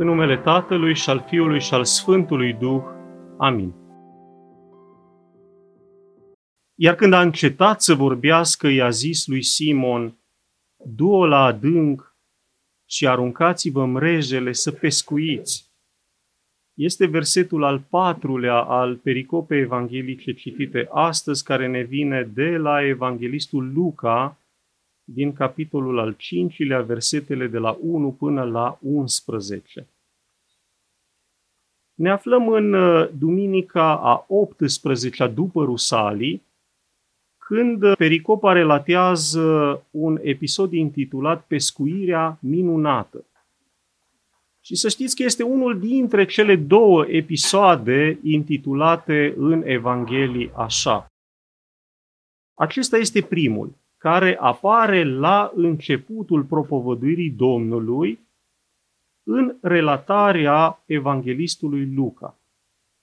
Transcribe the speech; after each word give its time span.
În 0.00 0.06
numele 0.06 0.36
Tatălui 0.36 0.94
și 0.94 1.10
al 1.10 1.24
Fiului 1.28 1.60
și 1.60 1.74
al 1.74 1.84
Sfântului 1.84 2.52
Duh. 2.52 2.82
Amin. 3.38 3.74
Iar 6.74 6.94
când 6.94 7.12
a 7.12 7.20
încetat 7.20 7.82
să 7.82 7.94
vorbească, 7.94 8.68
i-a 8.68 8.90
zis 8.90 9.26
lui 9.26 9.42
Simon, 9.42 10.16
du-o 10.84 11.26
la 11.26 11.44
adânc 11.44 12.16
și 12.88 13.06
aruncați-vă 13.06 13.86
mrejele 13.86 14.52
să 14.52 14.70
pescuiți. 14.70 15.70
Este 16.74 17.06
versetul 17.06 17.64
al 17.64 17.80
patrulea 17.90 18.56
al 18.56 18.96
pericopei 18.96 19.60
evanghelice 19.60 20.32
citite 20.32 20.88
astăzi, 20.92 21.44
care 21.44 21.66
ne 21.66 21.82
vine 21.82 22.22
de 22.34 22.56
la 22.56 22.86
evanghelistul 22.86 23.72
Luca, 23.72 24.39
din 25.14 25.32
capitolul 25.32 25.98
al 25.98 26.14
cincilea, 26.18 26.80
versetele 26.80 27.46
de 27.46 27.58
la 27.58 27.78
1 27.80 28.10
până 28.12 28.42
la 28.42 28.78
11. 28.82 29.86
Ne 31.94 32.10
aflăm 32.10 32.48
în 32.48 32.72
uh, 32.72 33.08
duminica 33.18 33.96
a 33.96 34.26
18-a 34.26 35.26
după 35.26 35.64
Rusalii, 35.64 36.42
când 37.38 37.94
Pericopa 37.94 38.52
relatează 38.52 39.82
un 39.90 40.18
episod 40.22 40.72
intitulat 40.72 41.44
Pescuirea 41.46 42.38
minunată. 42.40 43.24
Și 44.60 44.74
să 44.74 44.88
știți 44.88 45.16
că 45.16 45.22
este 45.22 45.42
unul 45.42 45.78
dintre 45.78 46.24
cele 46.24 46.56
două 46.56 47.06
episoade 47.08 48.18
intitulate 48.22 49.34
în 49.36 49.62
Evanghelii 49.66 50.50
așa. 50.54 51.06
Acesta 52.54 52.96
este 52.96 53.22
primul, 53.22 53.79
care 54.00 54.36
apare 54.38 55.04
la 55.04 55.52
începutul 55.54 56.42
propovăduirii 56.42 57.30
Domnului 57.30 58.18
în 59.22 59.56
relatarea 59.60 60.82
evanghelistului 60.86 61.92
Luca. 61.94 62.38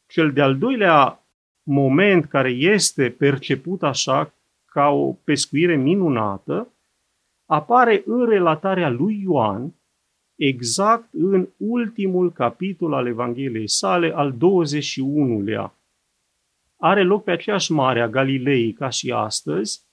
Cel 0.07 0.31
de-al 0.31 0.57
doilea 0.57 1.23
moment 1.63 2.25
care 2.25 2.49
este 2.49 3.09
perceput 3.09 3.83
așa 3.83 4.33
ca 4.65 4.89
o 4.89 5.11
pescuire 5.23 5.75
minunată, 5.75 6.67
apare 7.45 8.03
în 8.05 8.25
relatarea 8.25 8.89
lui 8.89 9.21
Ioan, 9.21 9.73
exact 10.35 11.13
în 11.13 11.47
ultimul 11.57 12.31
capitol 12.31 12.93
al 12.93 13.07
Evangheliei 13.07 13.67
sale, 13.67 14.11
al 14.15 14.33
21-lea. 14.33 15.71
Are 16.77 17.03
loc 17.03 17.23
pe 17.23 17.31
aceeași 17.31 17.71
mare 17.71 18.01
a 18.01 18.07
Galilei 18.07 18.73
ca 18.73 18.89
și 18.89 19.11
astăzi 19.11 19.86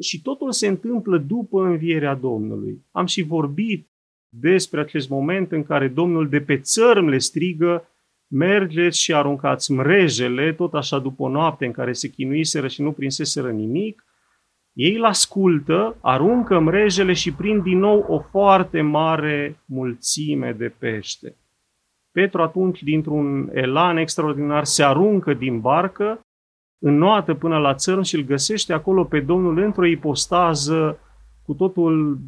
și 0.00 0.22
totul 0.22 0.52
se 0.52 0.66
întâmplă 0.66 1.18
după 1.18 1.64
învierea 1.64 2.14
Domnului. 2.14 2.84
Am 2.90 3.06
și 3.06 3.22
vorbit 3.22 3.88
despre 4.28 4.80
acest 4.80 5.08
moment 5.08 5.52
în 5.52 5.62
care 5.62 5.88
Domnul 5.88 6.28
de 6.28 6.40
pe 6.40 6.58
țărm 6.58 7.06
le 7.06 7.18
strigă 7.18 7.88
mergeți 8.28 9.00
și 9.00 9.14
aruncați 9.14 9.72
mrejele, 9.72 10.52
tot 10.52 10.74
așa 10.74 10.98
după 10.98 11.22
o 11.22 11.28
noapte 11.28 11.66
în 11.66 11.72
care 11.72 11.92
se 11.92 12.08
chinuiseră 12.08 12.68
și 12.68 12.82
nu 12.82 12.92
prinseseră 12.92 13.50
nimic, 13.50 14.04
ei 14.72 14.96
îl 14.96 15.04
ascultă, 15.04 15.96
aruncă 16.00 16.58
mrejele 16.58 17.12
și 17.12 17.32
prind 17.32 17.62
din 17.62 17.78
nou 17.78 18.04
o 18.08 18.18
foarte 18.18 18.80
mare 18.80 19.60
mulțime 19.64 20.52
de 20.52 20.68
pește. 20.78 21.36
Petru 22.12 22.42
atunci, 22.42 22.82
dintr-un 22.82 23.50
elan 23.52 23.96
extraordinar, 23.96 24.64
se 24.64 24.82
aruncă 24.82 25.34
din 25.34 25.60
barcă, 25.60 26.20
înnoată 26.78 27.34
până 27.34 27.58
la 27.58 27.74
țărm 27.74 28.02
și 28.02 28.14
îl 28.14 28.22
găsește 28.22 28.72
acolo 28.72 29.04
pe 29.04 29.20
Domnul 29.20 29.58
într-o 29.58 29.86
ipostază 29.86 30.98
cu 31.44 31.54
totul 31.54 32.18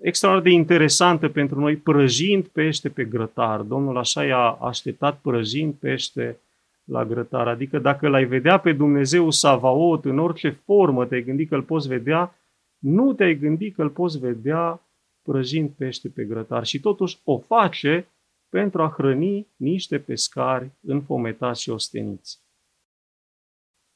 extraordinar 0.00 0.52
de 0.52 0.58
interesantă 0.58 1.28
pentru 1.28 1.60
noi, 1.60 1.76
prăjind 1.76 2.46
pește 2.46 2.88
pe 2.88 3.04
grătar. 3.04 3.60
Domnul 3.60 3.96
așa 3.96 4.24
i-a 4.24 4.50
așteptat 4.50 5.18
prăjind 5.18 5.74
pește 5.74 6.38
la 6.84 7.04
grătar. 7.04 7.48
Adică 7.48 7.78
dacă 7.78 8.08
l-ai 8.08 8.24
vedea 8.24 8.58
pe 8.58 8.72
Dumnezeu 8.72 9.30
Savaot 9.30 10.04
în 10.04 10.18
orice 10.18 10.50
formă 10.64 11.06
te-ai 11.06 11.22
gândit 11.22 11.48
că 11.48 11.54
îl 11.54 11.62
poți 11.62 11.88
vedea, 11.88 12.34
nu 12.78 13.12
te-ai 13.12 13.38
gândit 13.38 13.74
că 13.74 13.82
îl 13.82 13.90
poți 13.90 14.18
vedea 14.18 14.80
prăjind 15.22 15.70
pește 15.70 16.08
pe 16.08 16.24
grătar. 16.24 16.64
Și 16.64 16.80
totuși 16.80 17.18
o 17.24 17.38
face 17.38 18.06
pentru 18.48 18.82
a 18.82 18.94
hrăni 18.96 19.46
niște 19.56 19.98
pescari 19.98 20.70
înfometați 20.80 21.62
și 21.62 21.70
osteniți. 21.70 22.39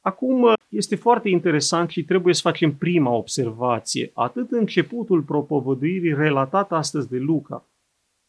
Acum 0.05 0.53
este 0.69 0.95
foarte 0.95 1.29
interesant 1.29 1.89
și 1.89 2.03
trebuie 2.03 2.33
să 2.33 2.41
facem 2.41 2.75
prima 2.75 3.11
observație. 3.11 4.11
Atât 4.13 4.51
începutul 4.51 5.21
propovăduirii 5.21 6.13
relatat 6.13 6.71
astăzi 6.71 7.09
de 7.09 7.17
Luca, 7.17 7.65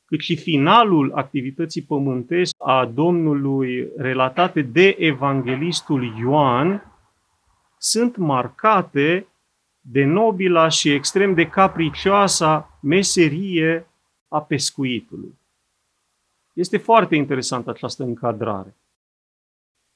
cât 0.05 0.21
și 0.21 0.37
finalul 0.37 1.13
activității 1.15 1.83
pământești 1.83 2.55
a 2.59 2.87
Domnului 2.87 3.89
relatate 3.97 4.63
de 4.63 4.97
evanghelistul 4.99 6.15
Ioan 6.19 6.93
sunt 7.79 8.17
marcate 8.17 9.27
de 9.81 10.05
nobila 10.05 10.69
și 10.69 10.91
extrem 10.91 11.35
de 11.35 11.49
capricioasa 11.49 12.79
meserie 12.83 13.87
a 14.29 14.43
pescuitului. 14.43 15.39
Este 16.53 16.77
foarte 16.77 17.17
interesantă 17.17 17.71
această 17.71 18.03
încadrare. 18.03 18.77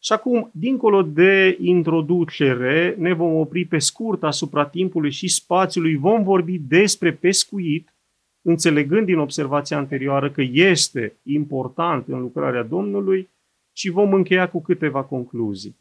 Și 0.03 0.13
acum, 0.13 0.51
dincolo 0.53 1.03
de 1.03 1.57
introducere, 1.61 2.95
ne 2.99 3.13
vom 3.13 3.35
opri 3.35 3.65
pe 3.65 3.79
scurt 3.79 4.23
asupra 4.23 4.67
timpului 4.67 5.11
și 5.11 5.29
spațiului, 5.29 5.97
vom 5.97 6.23
vorbi 6.23 6.59
despre 6.59 7.13
pescuit, 7.13 7.95
înțelegând 8.43 9.07
din 9.07 9.19
observația 9.19 9.77
anterioară 9.77 10.31
că 10.31 10.43
este 10.53 11.17
important 11.23 12.09
în 12.09 12.21
lucrarea 12.21 12.63
Domnului 12.63 13.29
și 13.73 13.91
vom 13.91 14.13
încheia 14.13 14.49
cu 14.49 14.63
câteva 14.63 15.05
concluzii. 15.05 15.77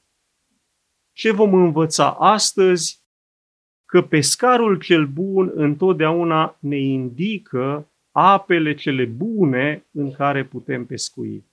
Ce 1.14 1.32
vom 1.32 1.54
învăța 1.54 2.12
astăzi? 2.12 3.04
Că 3.86 4.02
pescarul 4.02 4.80
cel 4.80 5.06
bun 5.06 5.52
întotdeauna 5.56 6.58
ne 6.60 6.78
indică 6.78 7.88
apele 8.12 8.76
cele 8.76 9.06
bune 9.06 9.86
în 9.92 10.12
care 10.12 10.46
putem 10.46 10.86
pescui. 10.86 11.49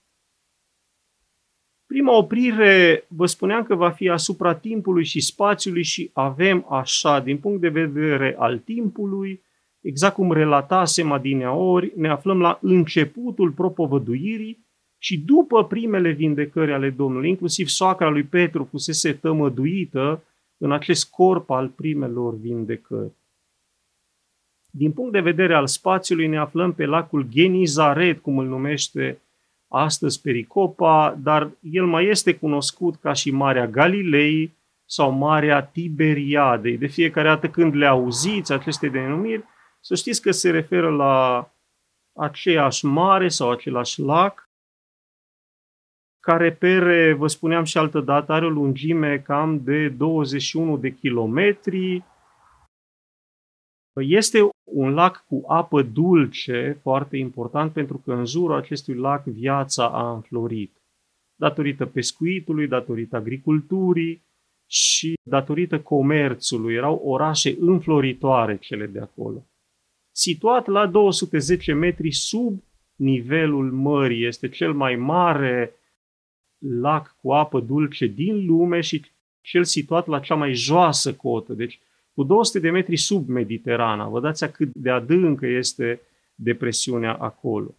Prima 1.86 2.16
oprire, 2.16 3.04
vă 3.08 3.26
spuneam 3.26 3.64
că 3.64 3.74
va 3.74 3.90
fi 3.90 4.08
asupra 4.08 4.54
timpului 4.54 5.04
și 5.04 5.20
spațiului 5.20 5.82
și 5.82 6.10
avem 6.12 6.66
așa, 6.70 7.20
din 7.20 7.38
punct 7.38 7.60
de 7.60 7.68
vedere 7.68 8.34
al 8.38 8.58
timpului, 8.58 9.42
exact 9.80 10.14
cum 10.14 10.32
relatasem 10.32 11.12
adineaori, 11.12 11.92
ne 11.96 12.08
aflăm 12.08 12.40
la 12.40 12.58
începutul 12.62 13.50
propovăduirii 13.50 14.64
și 14.98 15.18
după 15.18 15.64
primele 15.64 16.10
vindecări 16.10 16.72
ale 16.72 16.90
Domnului, 16.90 17.28
inclusiv 17.28 17.66
soacra 17.66 18.08
lui 18.08 18.22
Petru 18.22 18.64
fusese 18.64 19.12
tămăduită 19.12 20.22
în 20.56 20.72
acest 20.72 21.10
corp 21.10 21.50
al 21.50 21.68
primelor 21.68 22.36
vindecări. 22.36 23.12
Din 24.70 24.92
punct 24.92 25.12
de 25.12 25.20
vedere 25.20 25.54
al 25.54 25.66
spațiului, 25.66 26.26
ne 26.26 26.38
aflăm 26.38 26.72
pe 26.72 26.86
lacul 26.86 27.26
Genizaret, 27.28 28.18
cum 28.18 28.38
îl 28.38 28.46
numește 28.46 29.20
astăzi 29.68 30.20
Pericopa, 30.20 31.18
dar 31.22 31.50
el 31.60 31.86
mai 31.86 32.06
este 32.06 32.34
cunoscut 32.34 32.96
ca 32.96 33.12
și 33.12 33.30
Marea 33.30 33.66
Galilei 33.66 34.56
sau 34.84 35.10
Marea 35.10 35.62
Tiberiadei. 35.62 36.78
De 36.78 36.86
fiecare 36.86 37.28
dată 37.28 37.48
când 37.48 37.74
le 37.74 37.86
auziți 37.86 38.52
aceste 38.52 38.88
denumiri, 38.88 39.44
să 39.80 39.94
știți 39.94 40.22
că 40.22 40.30
se 40.30 40.50
referă 40.50 40.90
la 40.90 41.48
aceeași 42.12 42.84
mare 42.84 43.28
sau 43.28 43.50
același 43.50 44.00
lac, 44.00 44.46
care 46.20 46.52
pere, 46.52 47.12
vă 47.12 47.26
spuneam 47.26 47.64
și 47.64 47.78
altă 47.78 48.00
dată, 48.00 48.32
are 48.32 48.44
o 48.44 48.48
lungime 48.48 49.18
cam 49.18 49.64
de 49.64 49.88
21 49.88 50.76
de 50.76 50.90
kilometri. 50.90 52.04
Este 54.00 54.38
un 54.64 54.94
lac 54.94 55.24
cu 55.28 55.42
apă 55.46 55.82
dulce, 55.82 56.78
foarte 56.82 57.16
important, 57.16 57.72
pentru 57.72 57.98
că 57.98 58.12
în 58.12 58.24
jurul 58.24 58.56
acestui 58.56 58.94
lac 58.94 59.24
viața 59.24 59.88
a 59.88 60.12
înflorit. 60.12 60.76
Datorită 61.34 61.86
pescuitului, 61.86 62.68
datorită 62.68 63.16
agriculturii 63.16 64.24
și 64.66 65.14
datorită 65.22 65.80
comerțului. 65.80 66.74
Erau 66.74 66.94
orașe 66.94 67.56
înfloritoare 67.58 68.56
cele 68.56 68.86
de 68.86 68.98
acolo. 68.98 69.46
Situat 70.10 70.66
la 70.66 70.86
210 70.86 71.72
metri 71.72 72.12
sub 72.12 72.62
nivelul 72.96 73.72
mării, 73.72 74.26
este 74.26 74.48
cel 74.48 74.72
mai 74.72 74.96
mare 74.96 75.74
lac 76.58 77.16
cu 77.22 77.32
apă 77.32 77.60
dulce 77.60 78.06
din 78.06 78.46
lume 78.46 78.80
și 78.80 79.04
cel 79.40 79.64
situat 79.64 80.06
la 80.06 80.20
cea 80.20 80.34
mai 80.34 80.54
joasă 80.54 81.14
cotă. 81.14 81.52
Deci 81.52 81.80
cu 82.16 82.22
200 82.22 82.58
de 82.58 82.70
metri 82.70 82.96
sub 82.96 83.28
Mediterana. 83.28 84.08
Vă 84.08 84.20
dați 84.20 84.52
cât 84.52 84.74
de 84.74 84.90
adâncă 84.90 85.46
este 85.46 86.00
depresiunea 86.34 87.14
acolo. 87.14 87.74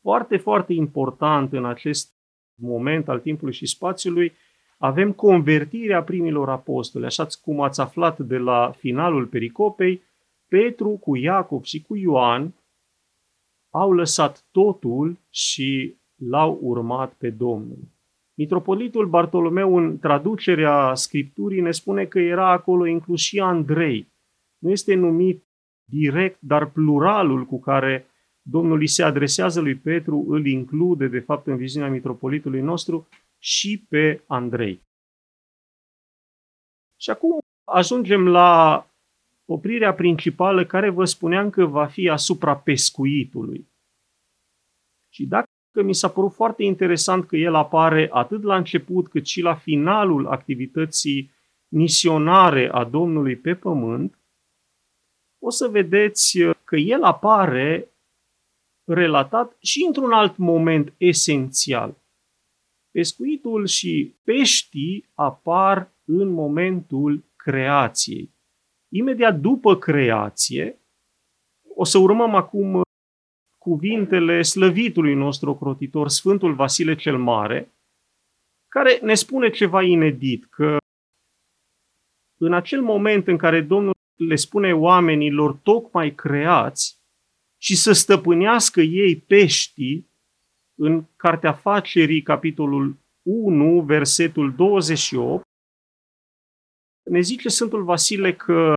Foarte, 0.00 0.36
foarte 0.36 0.72
important 0.72 1.52
în 1.52 1.64
acest 1.64 2.14
moment 2.54 3.08
al 3.08 3.20
timpului 3.20 3.54
și 3.54 3.66
spațiului, 3.66 4.32
avem 4.78 5.12
convertirea 5.12 6.02
primilor 6.02 6.48
apostoli. 6.50 7.04
Așa 7.04 7.26
cum 7.42 7.60
ați 7.60 7.80
aflat 7.80 8.18
de 8.18 8.36
la 8.36 8.72
finalul 8.78 9.26
pericopei, 9.26 10.02
Petru 10.48 10.88
cu 10.88 11.16
Iacov 11.16 11.62
și 11.62 11.82
cu 11.82 11.96
Ioan 11.96 12.54
au 13.70 13.92
lăsat 13.92 14.44
totul 14.50 15.18
și 15.30 15.96
l-au 16.14 16.58
urmat 16.62 17.12
pe 17.12 17.30
Domnul. 17.30 17.88
Mitropolitul 18.40 19.06
Bartolomeu, 19.06 19.76
în 19.76 19.98
traducerea 19.98 20.94
Scripturii, 20.94 21.60
ne 21.60 21.70
spune 21.70 22.04
că 22.04 22.18
era 22.18 22.50
acolo 22.50 22.86
inclus 22.86 23.20
și 23.20 23.40
Andrei. 23.40 24.12
Nu 24.58 24.70
este 24.70 24.94
numit 24.94 25.44
direct, 25.84 26.40
dar 26.40 26.70
pluralul 26.70 27.44
cu 27.44 27.60
care 27.60 28.06
Domnul 28.42 28.78
îi 28.78 28.86
se 28.86 29.02
adresează 29.02 29.60
lui 29.60 29.74
Petru 29.74 30.24
îl 30.28 30.46
include, 30.46 31.08
de 31.08 31.20
fapt, 31.20 31.46
în 31.46 31.56
viziunea 31.56 31.90
mitropolitului 31.90 32.60
nostru 32.60 33.08
și 33.38 33.86
pe 33.88 34.22
Andrei. 34.26 34.82
Și 36.96 37.10
acum 37.10 37.38
ajungem 37.64 38.28
la 38.28 38.86
oprirea 39.44 39.94
principală 39.94 40.64
care 40.64 40.90
vă 40.90 41.04
spuneam 41.04 41.50
că 41.50 41.64
va 41.64 41.86
fi 41.86 42.08
asupra 42.08 42.56
pescuitului. 42.56 43.68
Și 45.12 45.26
dacă 45.26 45.49
mi 45.72 45.94
s-a 45.94 46.08
părut 46.08 46.32
foarte 46.32 46.62
interesant 46.62 47.26
că 47.26 47.36
el 47.36 47.54
apare 47.54 48.08
atât 48.12 48.42
la 48.42 48.56
început 48.56 49.08
cât 49.08 49.26
și 49.26 49.40
la 49.40 49.54
finalul 49.54 50.26
activității 50.26 51.30
misionare 51.68 52.68
a 52.72 52.84
Domnului 52.84 53.36
pe 53.36 53.54
pământ, 53.54 54.18
o 55.38 55.50
să 55.50 55.68
vedeți 55.68 56.38
că 56.64 56.76
el 56.76 57.02
apare 57.02 57.88
relatat 58.84 59.56
și 59.60 59.84
într-un 59.86 60.12
alt 60.12 60.36
moment 60.36 60.94
esențial. 60.96 61.96
Pescuitul 62.90 63.66
și 63.66 64.14
peștii 64.24 65.08
apar 65.14 65.92
în 66.04 66.28
momentul 66.28 67.24
creației. 67.36 68.34
Imediat 68.88 69.40
după 69.40 69.76
creație, 69.76 70.80
o 71.74 71.84
să 71.84 71.98
urmăm 71.98 72.34
acum 72.34 72.82
cuvintele 73.70 74.42
slăvitului 74.42 75.14
nostru 75.14 75.50
ocrotitor, 75.50 76.08
Sfântul 76.08 76.54
Vasile 76.54 76.96
cel 76.96 77.18
Mare, 77.18 77.72
care 78.68 78.98
ne 79.02 79.14
spune 79.14 79.50
ceva 79.50 79.82
inedit, 79.82 80.44
că 80.44 80.76
în 82.40 82.52
acel 82.52 82.82
moment 82.82 83.26
în 83.26 83.36
care 83.36 83.60
Domnul 83.60 83.92
le 84.16 84.36
spune 84.36 84.72
oamenilor 84.74 85.52
tocmai 85.62 86.14
creați 86.14 86.98
și 87.62 87.76
să 87.76 87.92
stăpânească 87.92 88.80
ei 88.80 89.16
peștii, 89.16 90.08
în 90.78 91.04
Cartea 91.16 91.52
Facerii, 91.52 92.22
capitolul 92.22 92.96
1, 93.22 93.80
versetul 93.80 94.54
28, 94.54 95.42
ne 97.10 97.20
zice 97.20 97.48
Sfântul 97.48 97.84
Vasile 97.84 98.34
că 98.34 98.74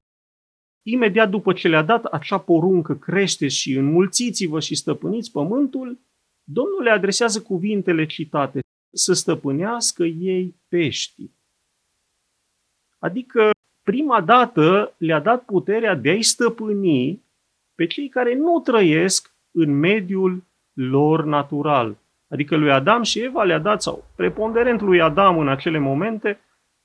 imediat 0.83 1.29
după 1.29 1.53
ce 1.53 1.67
le-a 1.67 1.83
dat 1.83 2.05
acea 2.05 2.37
poruncă, 2.37 2.95
crește 2.95 3.47
și 3.47 3.73
înmulțiți-vă 3.73 4.59
și 4.59 4.75
stăpâniți 4.75 5.31
pământul, 5.31 5.99
Domnul 6.43 6.81
le 6.81 6.89
adresează 6.89 7.41
cuvintele 7.41 8.05
citate, 8.05 8.59
să 8.93 9.13
stăpânească 9.13 10.03
ei 10.03 10.55
peștii. 10.67 11.35
Adică, 12.99 13.51
prima 13.83 14.21
dată 14.21 14.93
le-a 14.97 15.19
dat 15.19 15.45
puterea 15.45 15.95
de 15.95 16.09
a-i 16.09 16.21
stăpâni 16.21 17.23
pe 17.75 17.87
cei 17.87 18.09
care 18.09 18.35
nu 18.35 18.59
trăiesc 18.59 19.33
în 19.51 19.79
mediul 19.79 20.43
lor 20.73 21.25
natural. 21.25 21.97
Adică 22.27 22.55
lui 22.55 22.71
Adam 22.71 23.03
și 23.03 23.19
Eva 23.19 23.43
le-a 23.43 23.59
dat, 23.59 23.81
sau 23.81 24.05
preponderent 24.15 24.81
lui 24.81 25.01
Adam 25.01 25.37
în 25.37 25.47
acele 25.47 25.77
momente, 25.77 26.39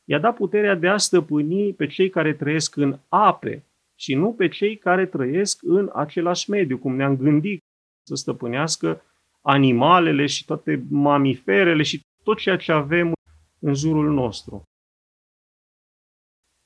i-a 0.04 0.18
dat 0.18 0.36
puterea 0.36 0.74
de 0.74 0.88
a 0.88 0.96
stăpâni 0.96 1.72
pe 1.72 1.86
cei 1.86 2.10
care 2.10 2.34
trăiesc 2.34 2.76
în 2.76 2.98
ape 3.08 3.62
și 3.98 4.14
nu 4.14 4.34
pe 4.34 4.48
cei 4.48 4.76
care 4.76 5.06
trăiesc 5.06 5.62
în 5.62 5.90
același 5.94 6.50
mediu, 6.50 6.78
cum 6.78 6.94
ne-am 6.94 7.16
gândit 7.16 7.62
să 8.02 8.14
stăpânească 8.14 9.02
animalele 9.40 10.26
și 10.26 10.44
toate 10.44 10.86
mamiferele 10.90 11.82
și 11.82 12.02
tot 12.22 12.38
ceea 12.38 12.56
ce 12.56 12.72
avem 12.72 13.12
în 13.58 13.74
jurul 13.74 14.12
nostru. 14.12 14.62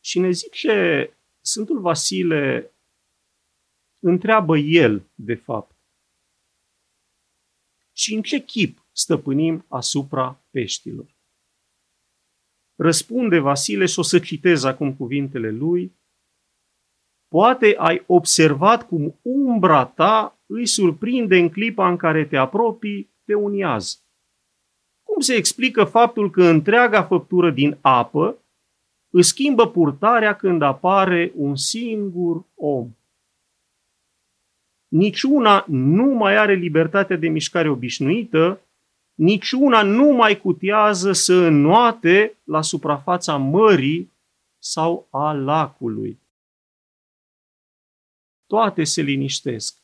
Și 0.04 0.18
ne 0.18 0.30
zice 0.30 1.08
Sfântul 1.40 1.80
Vasile, 1.80 2.72
întreabă 3.98 4.58
el, 4.58 5.10
de 5.14 5.34
fapt, 5.34 5.76
și 7.92 8.14
în 8.14 8.22
ce 8.22 8.44
chip 8.44 8.86
stăpânim 8.92 9.64
asupra 9.68 10.44
peștilor? 10.50 11.16
Răspunde 12.74 13.38
Vasile 13.38 13.86
și 13.86 13.98
o 13.98 14.02
să 14.02 14.18
citez 14.18 14.64
acum 14.64 14.96
cuvintele 14.96 15.50
lui. 15.50 16.00
Poate 17.32 17.74
ai 17.78 18.02
observat 18.06 18.86
cum 18.86 19.18
umbra 19.22 19.84
ta 19.84 20.38
îi 20.46 20.66
surprinde 20.66 21.38
în 21.38 21.48
clipa 21.48 21.88
în 21.88 21.96
care 21.96 22.24
te 22.24 22.36
apropii 22.36 23.10
de 23.24 23.34
un 23.34 23.54
iaz. 23.54 24.02
Cum 25.02 25.20
se 25.20 25.34
explică 25.34 25.84
faptul 25.84 26.30
că 26.30 26.44
întreaga 26.44 27.02
făptură 27.02 27.50
din 27.50 27.78
apă 27.80 28.36
își 29.10 29.28
schimbă 29.28 29.68
purtarea 29.68 30.36
când 30.36 30.62
apare 30.62 31.32
un 31.34 31.56
singur 31.56 32.44
om? 32.54 32.90
Niciuna 34.88 35.64
nu 35.68 36.04
mai 36.04 36.36
are 36.36 36.54
libertatea 36.54 37.16
de 37.16 37.28
mișcare 37.28 37.68
obișnuită, 37.68 38.60
niciuna 39.14 39.82
nu 39.82 40.10
mai 40.10 40.40
cutează 40.40 41.12
să 41.12 41.34
înnoate 41.34 42.38
la 42.44 42.62
suprafața 42.62 43.36
mării 43.36 44.12
sau 44.58 45.06
a 45.10 45.32
lacului. 45.32 46.21
Toate 48.52 48.84
se 48.84 49.02
liniștesc. 49.02 49.78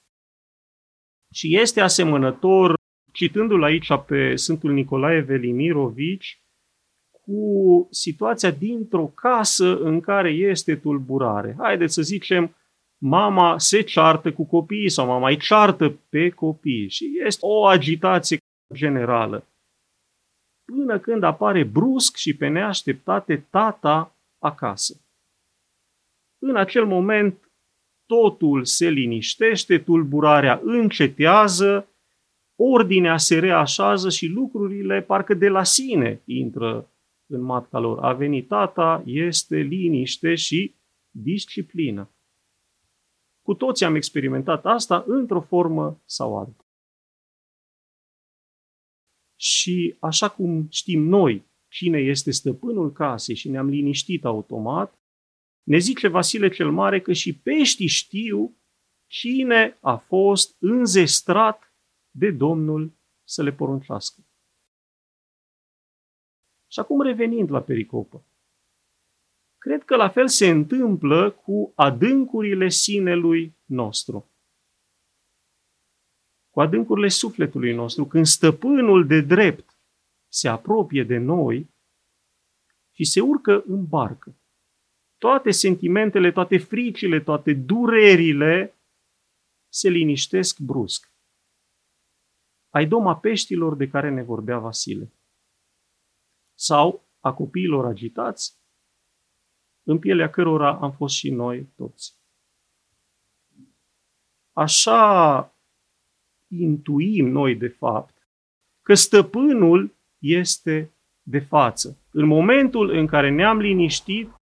Și 1.33 1.59
este 1.59 1.81
asemănător, 1.81 2.75
citându-l 3.13 3.63
aici 3.63 3.89
pe 4.07 4.37
Sfântul 4.37 4.73
Nicolae 4.73 5.21
Velimirovici, 5.21 6.43
cu 7.11 7.89
situația 7.91 8.51
dintr-o 8.51 9.07
casă 9.07 9.79
în 9.79 10.01
care 10.01 10.31
este 10.31 10.77
tulburare. 10.77 11.57
Haideți 11.59 11.95
să 11.95 12.03
zicem, 12.03 12.57
mama 13.01 13.59
se 13.59 13.81
ceartă 13.81 14.33
cu 14.33 14.45
copiii 14.45 14.91
sau 14.91 15.07
mama 15.07 15.29
îi 15.29 15.39
ceartă 15.39 15.91
pe 16.09 16.31
copii 16.31 16.89
și 16.89 17.11
este 17.27 17.47
o 17.47 17.67
agitație 17.67 18.39
generală. 18.75 19.47
Până 20.65 20.99
când 20.99 21.23
apare 21.23 21.65
brusc 21.65 22.17
și 22.17 22.37
pe 22.37 22.49
neașteptate 22.49 23.47
tata 23.51 24.17
acasă. 24.39 25.01
În 26.39 26.57
acel 26.57 26.87
moment 26.87 27.48
totul 28.09 28.65
se 28.65 28.89
liniștește, 28.89 29.79
tulburarea 29.79 30.61
încetează, 30.65 31.89
ordinea 32.57 33.17
se 33.17 33.39
reașează 33.39 34.11
și 34.11 34.27
lucrurile 34.27 35.03
parcă 35.03 35.35
de 35.35 35.49
la 35.49 35.65
sine 35.65 36.23
intră 36.25 36.91
în 37.27 37.41
matca 37.41 37.79
lor. 37.79 38.05
A 38.05 38.13
venit 38.13 38.49
tata, 38.49 39.03
este 39.07 39.57
liniște 39.57 40.35
și 40.35 40.75
disciplină. 41.11 42.11
Cu 43.43 43.55
toții 43.55 43.87
am 43.87 43.95
experimentat 43.95 44.67
asta 44.67 45.05
într-o 45.07 45.41
formă 45.41 46.01
sau 46.05 46.39
alta. 46.39 46.67
Și 49.37 49.97
așa 50.01 50.29
cum 50.29 50.67
știm 50.71 51.03
noi 51.03 51.47
cine 51.69 51.99
este 51.99 52.31
stăpânul 52.31 52.93
casei 52.93 53.35
și 53.35 53.49
ne-am 53.49 53.69
liniștit 53.69 54.25
automat, 54.25 54.99
ne 55.69 55.79
zice 55.79 56.09
Vasile 56.09 56.49
cel 56.49 56.71
Mare 56.71 57.01
că 57.01 57.13
și 57.13 57.39
peștii 57.39 57.87
știu 57.87 58.57
cine 59.07 59.79
a 59.81 59.97
fost 59.97 60.57
înzestrat 60.59 61.75
de 62.11 62.31
Domnul 62.31 62.93
să 63.25 63.43
le 63.43 63.53
poruncească. 63.53 64.21
Și 66.67 66.79
acum 66.79 67.01
revenind 67.01 67.51
la 67.51 67.63
pericopă. 67.63 68.25
Cred 69.59 69.85
că 69.85 69.97
la 69.97 70.09
fel 70.09 70.29
se 70.29 70.49
întâmplă 70.49 71.31
cu 71.31 71.73
adâncurile 71.75 72.69
sinelui 72.69 73.57
nostru. 73.65 74.31
Cu 76.51 76.61
adâncurile 76.61 77.09
sufletului 77.09 77.75
nostru, 77.75 78.07
când 78.07 78.27
stăpânul 78.27 79.07
de 79.07 79.21
drept 79.21 79.77
se 80.29 80.49
apropie 80.49 81.05
de 81.05 81.17
noi 81.17 81.71
și 82.91 83.05
se 83.05 83.21
urcă 83.21 83.63
în 83.67 83.87
barcă. 83.87 84.33
Toate 85.19 85.51
sentimentele, 85.51 86.33
toate 86.33 86.59
fricile, 86.59 87.21
toate 87.21 87.53
durerile 87.55 88.75
se 89.69 89.89
liniștesc 89.89 90.59
brusc. 90.59 91.13
Ai 92.69 92.87
doma 92.87 93.17
peștilor 93.17 93.77
de 93.77 93.89
care 93.89 94.11
ne 94.11 94.23
vorbea 94.23 94.59
Vasile. 94.59 95.13
Sau 96.55 97.09
a 97.21 97.33
copiilor 97.33 97.85
agitați 97.85 98.59
în 99.83 99.99
pielea 99.99 100.31
cărora 100.31 100.79
am 100.81 100.93
fost 100.93 101.15
și 101.15 101.31
noi 101.31 101.67
toți. 101.77 102.17
Așa 104.53 105.55
intuim 106.47 107.29
noi, 107.29 107.55
de 107.55 107.69
fapt, 107.69 108.29
că 108.83 108.95
stăpânul 108.95 109.97
este 110.19 110.91
de 111.23 111.39
față. 111.39 111.99
În 112.11 112.27
momentul 112.27 112.91
în 112.91 113.07
care 113.07 113.31
ne-am 113.31 113.59
liniștit 113.59 114.38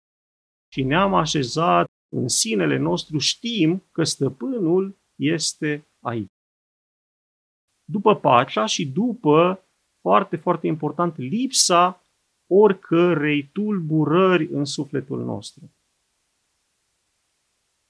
și 0.73 0.83
ne-am 0.83 1.13
așezat 1.13 1.87
în 2.09 2.27
sinele 2.27 2.77
nostru, 2.77 3.17
știm 3.17 3.83
că 3.91 4.03
stăpânul 4.03 4.97
este 5.15 5.87
aici. 5.99 6.31
după 7.83 8.15
pacea 8.15 8.65
și 8.65 8.91
după, 8.91 9.65
foarte, 10.01 10.35
foarte 10.37 10.67
important, 10.67 11.17
lipsa 11.17 12.01
oricărei 12.47 13.49
tulburări 13.49 14.47
în 14.47 14.65
sufletul 14.65 15.23
nostru. 15.23 15.71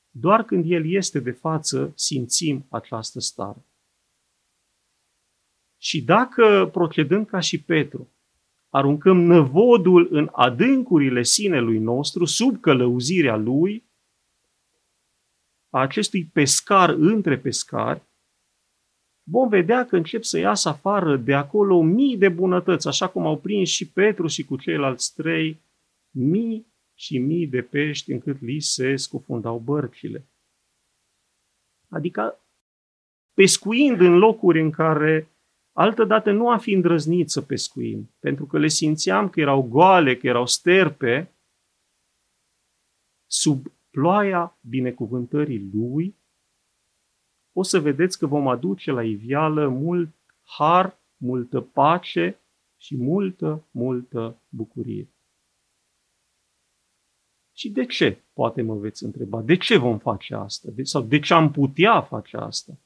Doar 0.10 0.44
când 0.44 0.72
El 0.72 0.94
este 0.94 1.20
de 1.20 1.32
față, 1.32 1.94
simțim 1.96 2.66
această 2.70 3.20
stare. 3.20 3.66
Și 5.78 6.04
dacă 6.04 6.70
procedând 6.72 7.28
ca 7.28 7.40
și 7.40 7.64
Petru, 7.64 8.10
aruncăm 8.72 9.22
năvodul 9.22 10.08
în 10.12 10.30
adâncurile 10.32 11.24
sinelui 11.24 11.80
nostru, 11.80 12.26
sub 12.26 12.60
călăuzirea 12.60 13.36
lui, 13.36 13.84
a 15.70 15.80
acestui 15.80 16.26
pescar 16.26 16.90
între 16.90 17.38
pescari, 17.38 18.02
vom 19.24 19.50
vedea 19.50 19.86
că 19.86 19.96
încep 19.96 20.24
să 20.24 20.38
iasă 20.38 20.70
afară 20.70 21.18
de 21.18 21.34
acolo 21.34 21.82
mii 21.82 22.18
de 22.18 22.30
bunătăți, 22.30 22.88
așa 22.88 23.10
cum 23.10 23.26
au 23.26 23.40
prins 23.40 23.70
și 23.70 23.92
Petru 23.92 24.28
și 24.28 24.44
cu 24.44 24.58
ceilalți 24.58 25.14
trei, 25.14 25.62
mii 26.10 26.66
și 26.94 27.18
mii 27.18 27.48
de 27.48 27.62
pești 27.62 28.12
încât 28.12 28.42
li 28.42 28.60
se 28.60 28.96
scufundau 28.96 29.60
bărcile. 29.60 30.26
Adică 31.90 32.40
pescuind 33.34 34.00
în 34.00 34.18
locuri 34.18 34.62
în 34.62 34.72
care 34.72 35.31
altădată 35.72 36.32
nu 36.32 36.50
am 36.50 36.60
fi 36.60 36.72
îndrăznit 36.72 37.30
să 37.30 37.42
pescuim, 37.42 38.16
pentru 38.20 38.46
că 38.46 38.58
le 38.58 38.68
simțeam 38.68 39.30
că 39.30 39.40
erau 39.40 39.62
goale, 39.62 40.18
că 40.18 40.28
erau 40.28 40.46
sterpe, 40.46 41.36
sub 43.26 43.66
ploaia 43.90 44.58
binecuvântării 44.62 45.70
Lui, 45.74 46.16
o 47.54 47.64
să 47.64 47.80
vedeți 47.80 48.18
că 48.18 48.26
vom 48.28 48.48
aduce 48.48 48.92
la 48.92 49.04
ivială 49.04 49.68
mult 49.68 50.16
har, 50.44 51.00
multă 51.18 51.62
pace 51.62 52.40
și 52.78 52.98
multă, 52.98 53.68
multă 53.72 54.42
bucurie. 54.50 55.10
Și 57.54 57.70
de 57.70 57.86
ce, 57.86 58.24
poate 58.34 58.62
mă 58.62 58.76
veți 58.76 59.04
întreba, 59.04 59.42
de 59.42 59.58
ce 59.58 59.78
vom 59.78 60.00
face 60.00 60.36
asta? 60.36 60.70
De, 60.72 60.84
sau 60.84 61.02
de 61.02 61.20
ce 61.20 61.34
am 61.34 61.52
putea 61.52 62.02
face 62.02 62.38
asta? 62.38 62.78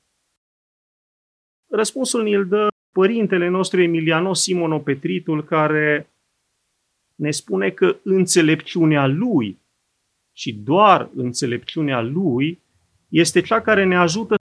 Răspunsul 1.67 2.23
ni-l 2.23 2.47
dă 2.47 2.67
părintele 2.99 3.47
nostru 3.47 3.81
Emiliano 3.81 4.33
Simono 4.33 4.79
Petritul, 4.79 5.43
care 5.43 6.09
ne 7.15 7.31
spune 7.31 7.69
că 7.69 7.97
înțelepciunea 8.03 9.05
lui 9.05 9.59
și 10.37 10.53
doar 10.53 11.09
înțelepciunea 11.15 12.01
lui 12.01 12.61
este 13.09 13.41
cea 13.41 13.61
care 13.61 13.83
ne 13.83 13.97
ajută 13.97 14.35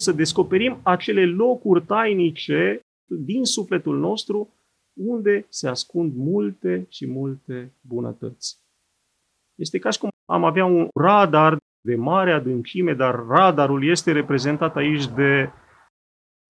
să 0.00 0.12
descoperim 0.12 0.80
acele 0.82 1.26
locuri 1.26 1.84
tainice 1.84 2.80
din 3.06 3.44
sufletul 3.44 3.98
nostru 3.98 4.48
unde 4.92 5.46
se 5.48 5.68
ascund 5.68 6.14
multe 6.16 6.86
și 6.88 7.06
multe 7.06 7.72
bunătăți. 7.80 8.58
Este 9.54 9.78
ca 9.78 9.90
și 9.90 9.98
cum 9.98 10.08
am 10.32 10.44
avea 10.44 10.64
un 10.64 10.88
radar 10.94 11.56
de 11.80 11.94
mare 11.94 12.32
adâncime, 12.32 12.94
dar 12.94 13.14
radarul 13.14 13.84
este 13.84 14.12
reprezentat 14.12 14.76
aici 14.76 15.06
de 15.06 15.50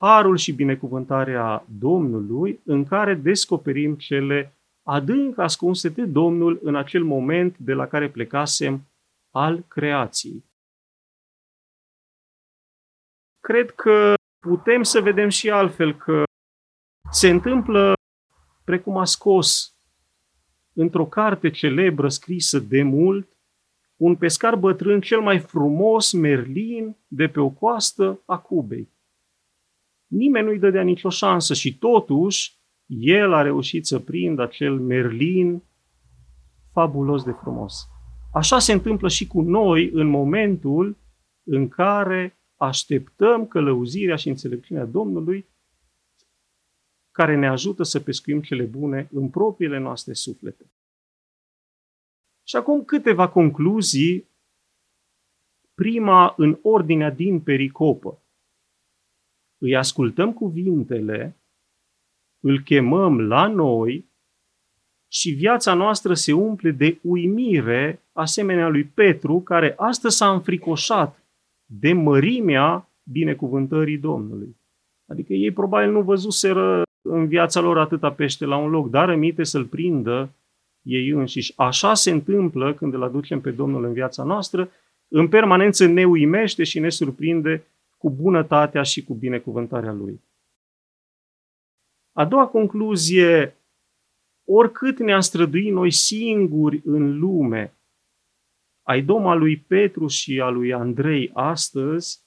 harul 0.05 0.37
și 0.37 0.53
binecuvântarea 0.53 1.65
Domnului, 1.79 2.61
în 2.65 2.85
care 2.85 3.15
descoperim 3.15 3.97
cele 3.97 4.57
adânc 4.83 5.39
ascunse 5.39 5.89
de 5.89 6.05
Domnul 6.05 6.61
în 6.63 6.75
acel 6.77 7.05
moment 7.05 7.59
de 7.59 7.73
la 7.73 7.87
care 7.87 8.11
plecasem 8.11 8.87
al 9.31 9.65
creației. 9.69 10.45
Cred 13.41 13.71
că 13.71 14.15
putem 14.39 14.83
să 14.83 15.01
vedem 15.01 15.29
și 15.29 15.51
altfel 15.51 15.97
că 15.97 16.23
se 17.11 17.29
întâmplă 17.29 17.93
precum 18.65 18.97
a 18.97 19.05
scos 19.05 19.79
într-o 20.73 21.07
carte 21.07 21.51
celebră 21.51 22.09
scrisă 22.09 22.59
de 22.59 22.83
mult 22.83 23.29
un 23.97 24.17
pescar 24.17 24.57
bătrân 24.57 25.01
cel 25.01 25.21
mai 25.21 25.39
frumos 25.39 26.13
merlin 26.13 26.97
de 27.07 27.29
pe 27.29 27.41
o 27.41 27.51
coastă 27.51 28.23
a 28.27 28.39
Cubei. 28.39 28.94
Nimeni 30.15 30.47
nu-i 30.47 30.59
dădea 30.59 30.83
nicio 30.83 31.09
șansă 31.09 31.55
și 31.55 31.79
totuși 31.79 32.59
el 32.87 33.33
a 33.33 33.43
reușit 33.43 33.87
să 33.87 33.99
prindă 33.99 34.43
acel 34.43 34.81
merlin 34.81 35.63
fabulos 36.73 37.25
de 37.25 37.31
frumos. 37.31 37.89
Așa 38.33 38.59
se 38.59 38.73
întâmplă 38.73 39.09
și 39.09 39.27
cu 39.27 39.41
noi 39.41 39.91
în 39.93 40.07
momentul 40.07 40.97
în 41.43 41.69
care 41.69 42.39
așteptăm 42.57 43.47
călăuzirea 43.47 44.17
și 44.17 44.29
înțelepciunea 44.29 44.85
Domnului 44.85 45.49
care 47.11 47.37
ne 47.37 47.49
ajută 47.49 47.83
să 47.83 48.01
pescuim 48.01 48.41
cele 48.41 48.63
bune 48.63 49.09
în 49.13 49.29
propriile 49.29 49.79
noastre 49.79 50.13
suflete. 50.13 50.73
Și 52.43 52.57
acum 52.57 52.85
câteva 52.85 53.29
concluzii. 53.29 54.29
Prima 55.75 56.35
în 56.37 56.59
ordinea 56.63 57.11
din 57.11 57.41
pericopă. 57.41 58.24
Îi 59.65 59.77
ascultăm 59.77 60.33
cuvintele, 60.33 61.37
îl 62.41 62.61
chemăm 62.61 63.21
la 63.21 63.47
noi 63.47 64.05
și 65.13 65.31
viața 65.31 65.75
noastră 65.75 66.15
se 66.15 66.33
umple 66.33 66.71
de 66.71 66.99
uimire, 67.03 68.03
asemenea 68.13 68.69
lui 68.69 68.85
Petru, 68.85 69.41
care 69.41 69.75
astăzi 69.77 70.17
s-a 70.17 70.33
înfricoșat 70.33 71.25
de 71.65 71.93
mărimea 71.93 72.89
binecuvântării 73.03 73.99
Domnului. 73.99 74.57
Adică 75.07 75.33
ei 75.33 75.51
probabil 75.51 75.91
nu 75.91 76.03
văzuseră 76.03 76.83
în 77.03 77.27
viața 77.27 77.61
lor 77.61 77.79
atâta 77.79 78.13
pește 78.13 78.45
la 78.45 78.57
un 78.57 78.71
loc, 78.71 78.91
dar 78.91 79.09
îmite 79.09 79.45
să-l 79.45 79.65
prindă 79.65 80.31
ei 80.83 81.09
înșiși. 81.09 81.53
Așa 81.57 81.95
se 81.95 82.11
întâmplă 82.11 82.75
când 82.75 82.95
îl 82.95 83.03
aducem 83.03 83.41
pe 83.41 83.51
Domnul 83.51 83.85
în 83.85 83.93
viața 83.93 84.23
noastră, 84.23 84.71
în 85.09 85.29
permanență 85.29 85.87
ne 85.87 86.05
uimește 86.05 86.65
și 86.65 86.79
ne 86.79 86.89
surprinde 86.89 87.65
cu 88.05 88.11
bunătatea 88.11 88.83
și 88.83 89.05
cu 89.05 89.15
binecuvântarea 89.15 89.93
Lui. 89.93 90.21
A 92.13 92.25
doua 92.25 92.47
concluzie, 92.49 93.57
oricât 94.45 94.99
ne-am 94.99 95.21
străduit 95.21 95.73
noi 95.73 95.91
singuri 95.91 96.83
în 96.85 97.19
lume, 97.19 97.75
ai 98.83 99.03
doma 99.03 99.35
lui 99.35 99.57
Petru 99.57 100.07
și 100.07 100.41
a 100.41 100.49
lui 100.49 100.73
Andrei 100.73 101.31
astăzi, 101.33 102.23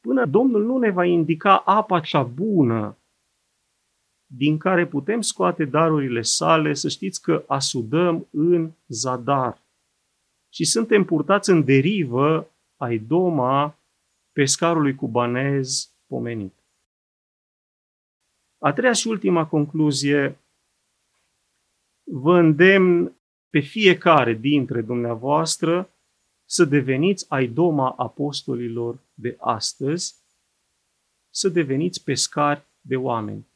până 0.00 0.26
Domnul 0.26 0.64
nu 0.64 0.78
ne 0.78 0.90
va 0.90 1.04
indica 1.04 1.58
apa 1.58 2.00
cea 2.00 2.22
bună 2.22 2.96
din 4.26 4.58
care 4.58 4.86
putem 4.86 5.20
scoate 5.20 5.64
darurile 5.64 6.22
sale, 6.22 6.74
să 6.74 6.88
știți 6.88 7.22
că 7.22 7.44
asudăm 7.46 8.26
în 8.30 8.70
zadar. 8.86 9.62
Și 10.52 10.64
suntem 10.64 11.04
purtați 11.04 11.50
în 11.50 11.64
derivă 11.64 12.50
ai 12.76 12.98
doma 12.98 13.78
pescarului 14.36 14.94
cubanez 14.94 15.90
pomenit. 16.06 16.54
A 18.58 18.72
treia 18.72 18.92
și 18.92 19.08
ultima 19.08 19.46
concluzie, 19.46 20.38
vă 22.02 22.38
îndemn 22.38 23.16
pe 23.50 23.58
fiecare 23.60 24.32
dintre 24.32 24.80
dumneavoastră 24.80 25.90
să 26.44 26.64
deveniți 26.64 27.26
ai 27.28 27.46
doma 27.46 27.90
apostolilor 27.90 28.98
de 29.14 29.36
astăzi, 29.40 30.14
să 31.30 31.48
deveniți 31.48 32.04
pescari 32.04 32.66
de 32.80 32.96
oameni 32.96 33.46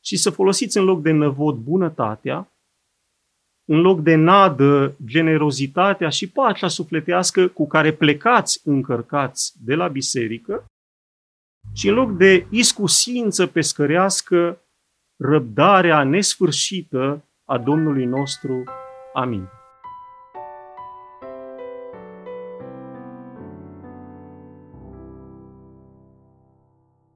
și 0.00 0.16
să 0.16 0.30
folosiți 0.30 0.76
în 0.76 0.84
loc 0.84 1.02
de 1.02 1.10
năvod 1.10 1.56
bunătatea, 1.56 2.52
în 3.68 3.80
loc 3.80 4.00
de 4.00 4.14
nadă 4.14 4.96
generozitatea 5.04 6.08
și 6.08 6.30
pacea 6.30 6.68
sufletească 6.68 7.48
cu 7.48 7.66
care 7.66 7.92
plecați 7.92 8.60
încărcați 8.64 9.52
de 9.64 9.74
la 9.74 9.88
biserică 9.88 10.64
și 11.74 11.88
în 11.88 11.94
loc 11.94 12.16
de 12.16 12.46
iscusință 12.50 13.46
pescărească 13.46 14.58
răbdarea 15.16 16.02
nesfârșită 16.02 17.24
a 17.44 17.58
Domnului 17.58 18.04
nostru. 18.04 18.64
Amin. 19.12 19.57